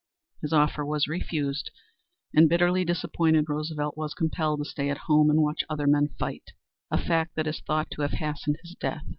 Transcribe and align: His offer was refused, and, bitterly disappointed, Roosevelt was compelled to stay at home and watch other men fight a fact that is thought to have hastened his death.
His 0.41 0.51
offer 0.51 0.83
was 0.83 1.07
refused, 1.07 1.69
and, 2.33 2.49
bitterly 2.49 2.83
disappointed, 2.83 3.45
Roosevelt 3.47 3.95
was 3.95 4.15
compelled 4.15 4.59
to 4.61 4.65
stay 4.65 4.89
at 4.89 4.97
home 5.05 5.29
and 5.29 5.43
watch 5.43 5.63
other 5.69 5.85
men 5.85 6.07
fight 6.17 6.53
a 6.89 6.97
fact 6.97 7.35
that 7.35 7.45
is 7.45 7.59
thought 7.61 7.91
to 7.91 8.01
have 8.01 8.13
hastened 8.13 8.57
his 8.63 8.73
death. 8.73 9.05